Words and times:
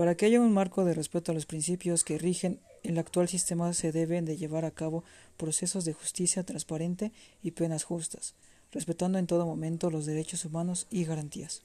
Para 0.00 0.14
que 0.14 0.24
haya 0.24 0.40
un 0.40 0.54
marco 0.54 0.86
de 0.86 0.94
respeto 0.94 1.30
a 1.30 1.34
los 1.34 1.44
principios 1.44 2.04
que 2.04 2.16
rigen 2.16 2.58
el 2.82 2.96
actual 2.96 3.28
sistema 3.28 3.74
se 3.74 3.92
deben 3.92 4.24
de 4.24 4.38
llevar 4.38 4.64
a 4.64 4.70
cabo 4.70 5.04
procesos 5.36 5.84
de 5.84 5.92
justicia 5.92 6.42
transparente 6.42 7.12
y 7.42 7.50
penas 7.50 7.84
justas, 7.84 8.34
respetando 8.72 9.18
en 9.18 9.26
todo 9.26 9.44
momento 9.44 9.90
los 9.90 10.06
derechos 10.06 10.46
humanos 10.46 10.86
y 10.90 11.04
garantías. 11.04 11.64